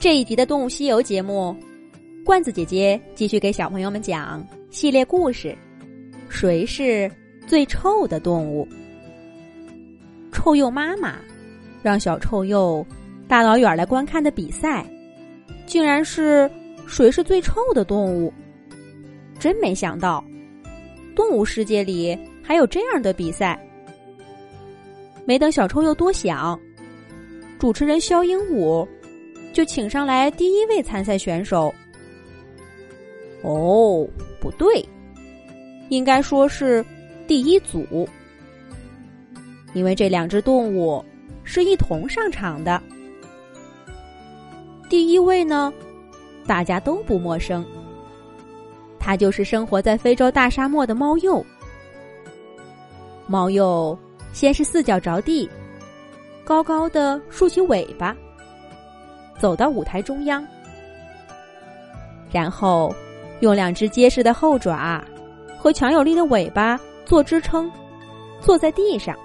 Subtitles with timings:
[0.00, 1.56] 这一集的《动物西游》节目，
[2.24, 5.52] 罐子姐姐继续给小朋友们讲系列故事：
[6.28, 7.10] 谁是
[7.48, 8.64] 最臭的动物？
[10.30, 11.16] 臭鼬妈妈
[11.82, 12.86] 让小臭鼬
[13.26, 14.86] 大老远来观看的比赛，
[15.66, 16.48] 竟然是
[16.86, 18.32] 谁是最臭的动物？
[19.40, 20.24] 真没想到，
[21.16, 23.60] 动物世界里还有这样的比赛。
[25.24, 26.56] 没等小臭鼬多想，
[27.58, 28.86] 主持人肖鹦鹉。
[29.52, 31.74] 就请上来第一位参赛选手。
[33.42, 34.06] 哦，
[34.40, 34.84] 不对，
[35.88, 36.84] 应该说是
[37.26, 38.08] 第一组，
[39.74, 41.04] 因为这两只动物
[41.44, 42.82] 是一同上场的。
[44.88, 45.72] 第一位呢，
[46.46, 47.64] 大家都不陌生，
[48.98, 51.44] 它就是生活在非洲大沙漠的猫鼬。
[53.26, 53.96] 猫鼬
[54.32, 55.48] 先是四脚着地，
[56.44, 58.16] 高高的竖起尾巴。
[59.38, 60.44] 走到舞台中央，
[62.30, 62.94] 然后
[63.40, 65.02] 用两只结实的后爪
[65.56, 67.70] 和强有力的尾巴做支撑，
[68.40, 69.16] 坐在地上，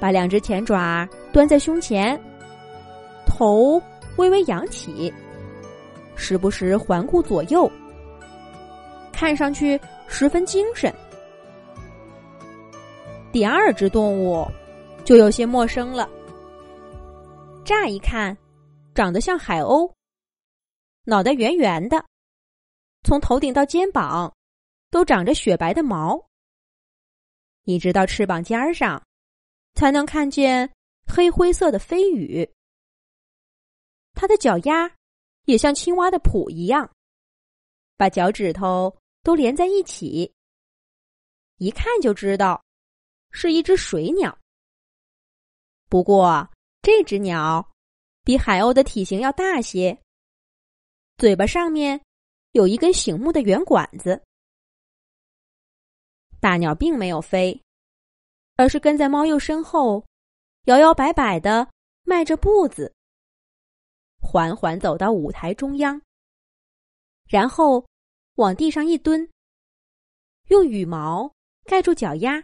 [0.00, 2.18] 把两只前爪端在胸前，
[3.26, 3.80] 头
[4.16, 5.12] 微微扬起，
[6.14, 7.70] 时不时环顾左右，
[9.12, 10.92] 看上去十分精神。
[13.32, 14.46] 第二只动物
[15.04, 16.08] 就有些陌生了，
[17.64, 18.36] 乍一看。
[18.96, 19.94] 长得像海鸥，
[21.04, 22.02] 脑袋圆圆的，
[23.02, 24.34] 从头顶到肩膀
[24.90, 26.26] 都长着雪白的毛，
[27.64, 29.06] 一直到翅膀尖上
[29.74, 30.72] 才能看见
[31.06, 32.50] 黑灰色的飞羽。
[34.14, 34.90] 它的脚丫
[35.44, 36.90] 也像青蛙的蹼一样，
[37.98, 40.34] 把脚趾头都连在一起，
[41.58, 42.64] 一看就知道
[43.30, 44.38] 是一只水鸟。
[45.90, 46.50] 不过
[46.80, 47.75] 这只鸟。
[48.26, 49.96] 比海鸥的体型要大些，
[51.16, 52.02] 嘴巴上面
[52.50, 54.20] 有一根醒目的圆管子。
[56.40, 57.62] 大鸟并没有飞，
[58.56, 60.04] 而是跟在猫鼬身后，
[60.64, 61.70] 摇摇摆摆的
[62.02, 62.92] 迈着步子，
[64.20, 66.02] 缓缓走到舞台中央，
[67.28, 67.86] 然后
[68.34, 69.30] 往地上一蹲，
[70.48, 71.32] 用羽毛
[71.62, 72.42] 盖住脚丫，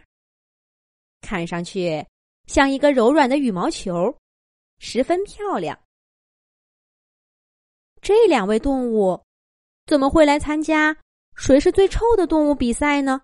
[1.19, 2.07] 看上去
[2.47, 4.17] 像一个柔软的羽毛球。
[4.85, 5.79] 十分漂亮。
[8.01, 9.23] 这两位动物
[9.85, 10.95] 怎么会来参加
[11.37, 13.21] “谁是最臭的动物”比赛呢？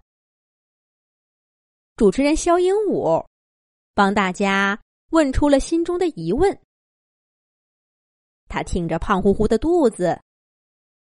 [1.98, 3.28] 主持人肖鹦鹉
[3.94, 4.82] 帮大家
[5.12, 6.58] 问出了心中的疑问。
[8.48, 10.18] 他挺着胖乎乎的肚子，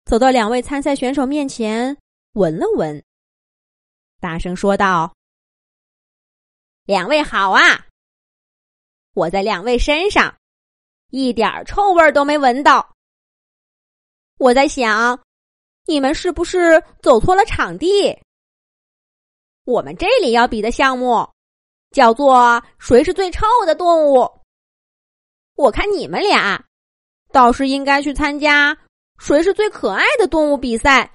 [0.07, 1.97] 走到两位参赛选手面前，
[2.33, 3.01] 闻了闻，
[4.19, 5.15] 大声说道
[6.85, 7.87] ：“两位好啊！
[9.13, 10.37] 我在两位身上。”
[11.11, 12.87] 一点臭味都没闻到。
[14.39, 15.19] 我在想，
[15.87, 18.17] 你们是不是走错了场地？
[19.65, 21.29] 我们这里要比的项目
[21.91, 24.31] 叫做“谁是最臭的动物”。
[25.57, 26.63] 我看你们俩
[27.33, 28.77] 倒是应该去参加
[29.19, 31.11] “谁是最可爱的动物”比赛。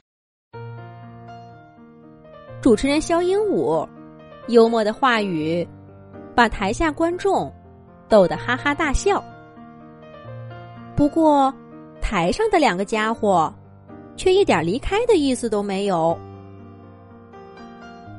[2.61, 3.87] 主持人肖鹦鹉
[4.47, 5.67] 幽默的话语
[6.35, 7.53] 把台下观众
[8.09, 9.23] 逗得哈哈大笑。
[10.95, 11.53] 不过，
[11.99, 13.51] 台上的两个家伙
[14.15, 16.17] 却一点离开的意思都没有。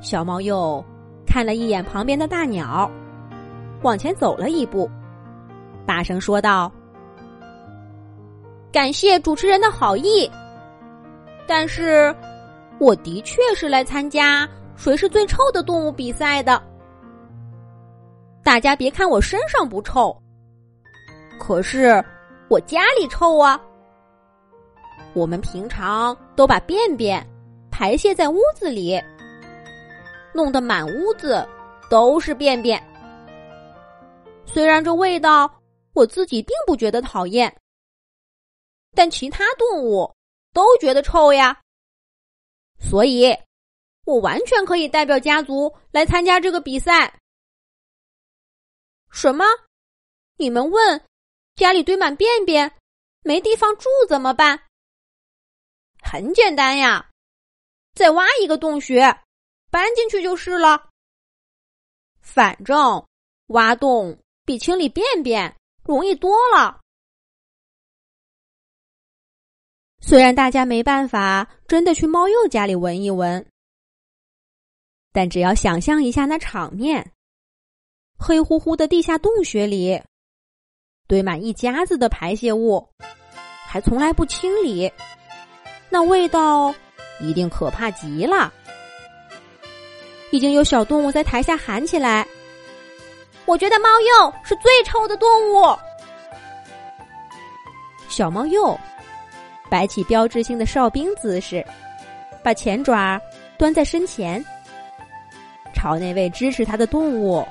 [0.01, 0.85] 小猫鼬
[1.25, 2.91] 看了一眼旁边的大鸟，
[3.83, 4.91] 往前走了一步，
[5.87, 6.71] 大声说道
[8.73, 10.29] ：“感谢主持人的好意，
[11.47, 12.15] 但是
[12.79, 16.61] 我的确是来参加谁是最臭的动物比赛的。
[18.43, 20.15] 大家别看我身上不臭，
[21.39, 22.05] 可是……”
[22.55, 23.61] 我家里臭啊！
[25.13, 27.21] 我们平常都把便便
[27.69, 28.97] 排泄在屋子里，
[30.33, 31.45] 弄得满屋子
[31.91, 32.81] 都是便便。
[34.47, 35.53] 虽然这味道
[35.95, 37.53] 我自己并不觉得讨厌，
[38.95, 40.09] 但其他动物
[40.53, 41.61] 都觉得臭呀。
[42.79, 43.37] 所以，
[44.05, 47.19] 我完全可以代表家族来参加这个比赛。
[49.11, 49.45] 什么？
[50.37, 51.05] 你们问？
[51.57, 52.73] 家里堆满便便，
[53.23, 54.61] 没地方住怎么办？
[56.03, 57.11] 很简单呀，
[57.95, 59.01] 再挖一个洞穴，
[59.71, 60.91] 搬进去就是了。
[62.21, 63.07] 反正
[63.47, 66.81] 挖洞比清理便便容易多了。
[70.01, 73.47] 虽然大家没办法真的去猫鼬家里闻一闻，
[75.13, 77.13] 但只要想象一下那场面：
[78.19, 80.03] 黑乎乎的地下洞穴里。
[81.07, 82.89] 堆满一家子的排泄物，
[83.67, 84.91] 还从来不清理，
[85.91, 86.75] 那味道
[87.21, 88.53] 一定可怕极了。
[90.31, 92.27] 已经有小动物在台下喊起来
[93.45, 95.77] ：“我觉得猫鼬是最臭的动物。”
[98.09, 98.79] 小猫鼬
[99.71, 101.65] 摆起标志性的哨兵姿势，
[102.43, 103.21] 把前爪
[103.59, 104.43] 端在身前，
[105.75, 107.47] 朝那位支持他的动物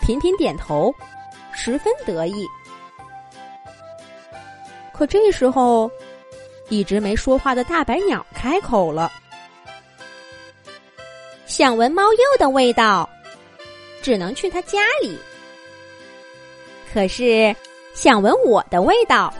[0.00, 0.92] 频频点头，
[1.52, 2.46] 十分得意。
[4.96, 5.90] 可这时候，
[6.68, 9.10] 一直没说话的大白鸟开口了。
[11.46, 13.08] 想闻猫鼬的味道，
[14.00, 15.18] 只能去他家里。
[16.92, 17.54] 可是
[17.92, 19.34] 想闻我的味道，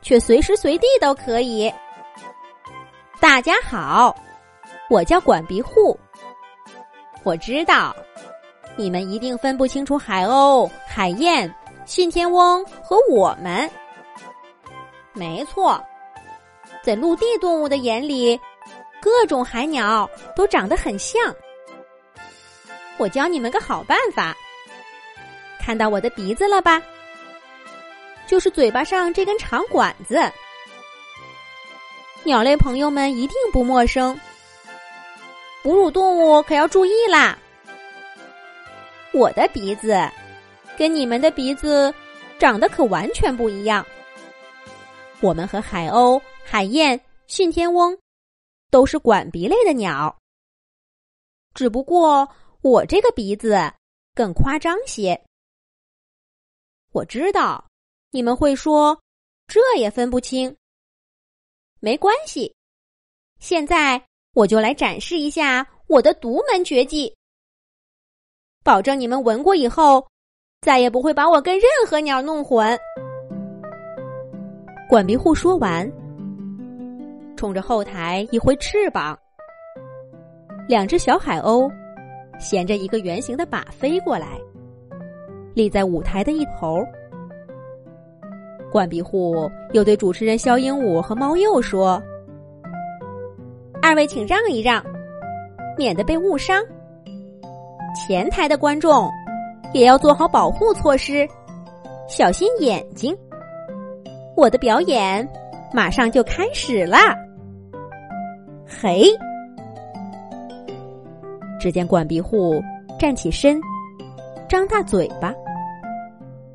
[0.00, 1.70] 却随时随地都可以。
[3.20, 4.16] 大家好，
[4.88, 5.98] 我叫管鼻户。
[7.22, 7.94] 我知道
[8.76, 11.54] 你们一定分不清楚海鸥、海燕、
[11.84, 13.70] 信天翁和我们。
[15.12, 15.82] 没错，
[16.82, 18.40] 在陆地动物的眼里。
[19.02, 21.34] 各种海鸟都长得很像，
[22.98, 24.36] 我教你们个好办法。
[25.58, 26.82] 看到我的鼻子了吧？
[28.26, 30.20] 就是嘴巴上这根长管子。
[32.24, 34.20] 鸟类朋友们一定不陌生，
[35.62, 37.38] 哺乳动物可要注意啦。
[39.12, 39.98] 我的鼻子
[40.76, 41.92] 跟你们的鼻子
[42.38, 43.84] 长得可完全不一样。
[45.20, 47.98] 我们和海鸥、海燕、信天翁。
[48.72, 50.16] 都是管鼻类的鸟，
[51.54, 52.28] 只不过
[52.62, 53.58] 我这个鼻子
[54.14, 55.20] 更夸张些。
[56.92, 57.68] 我知道
[58.12, 58.96] 你们会说，
[59.48, 60.56] 这也分不清。
[61.80, 62.54] 没关系，
[63.40, 64.00] 现在
[64.34, 67.12] 我就来展示一下我的独门绝技，
[68.62, 70.06] 保证你们闻过以后，
[70.60, 72.78] 再也不会把我跟任何鸟弄混。
[74.90, 75.88] 管鼻户说完。
[77.36, 79.16] 冲着后台一挥翅膀，
[80.68, 81.70] 两只小海鸥
[82.40, 84.36] 衔着一个圆形的靶飞过来，
[85.54, 86.76] 立在舞台的一头。
[88.72, 92.02] 冠壁户又对主持人肖鹦鹉和猫鼬说
[93.80, 94.84] ：“二位请让一让，
[95.78, 96.60] 免得被误伤。
[97.94, 99.08] 前台的观众
[99.72, 101.28] 也要做好保护措施，
[102.08, 103.16] 小心眼睛。
[104.36, 105.28] 我的表演
[105.72, 106.96] 马上就开始了。”
[108.66, 109.04] 嘿！
[111.58, 112.62] 只见管壁户
[112.98, 113.60] 站起身，
[114.48, 115.34] 张大嘴巴，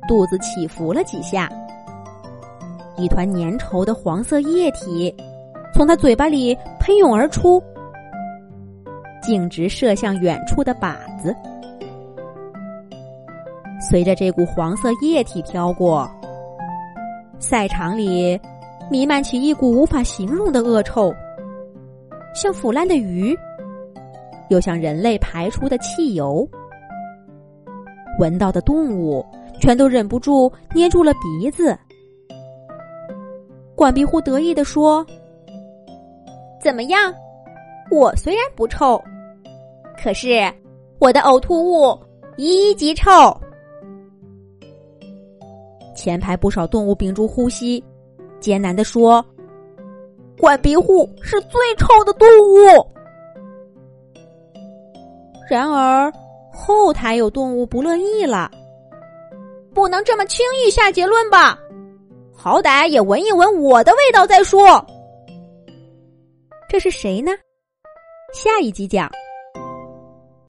[0.08, 1.48] 肚子起伏了几下，
[2.96, 5.14] 一团粘稠的黄色液体
[5.72, 7.62] 从他嘴巴里喷涌而出，
[9.22, 11.36] 径直射向远处的靶子。
[13.88, 16.10] 随着这股黄色液体飘过，
[17.38, 18.40] 赛场里
[18.90, 21.12] 弥漫起一股无法形容的恶臭。
[22.34, 23.36] 像腐烂的鱼，
[24.50, 26.46] 又像人类排出的汽油，
[28.18, 29.24] 闻到的动物
[29.60, 31.76] 全都忍不住捏住了鼻子。
[33.74, 35.04] 管鼻户得意地说
[36.62, 37.12] ：“怎么样？
[37.90, 39.02] 我虽然不臭，
[40.02, 40.52] 可是
[40.98, 41.98] 我的呕吐物
[42.36, 43.10] 一级臭。”
[45.96, 47.82] 前排不少动物屏住呼吸，
[48.38, 49.24] 艰难地说。
[50.38, 52.86] 管鼻户是最臭的动物。
[55.48, 56.12] 然而，
[56.52, 58.50] 后台有动物不乐意了，
[59.72, 61.58] 不能这么轻易下结论吧？
[62.34, 64.84] 好歹也闻一闻我的味道再说。
[66.68, 67.32] 这是谁呢？
[68.34, 69.10] 下一集讲。